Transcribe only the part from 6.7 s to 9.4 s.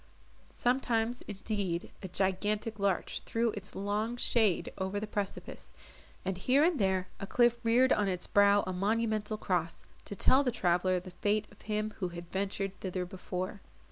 there a cliff reared on its brow a monumental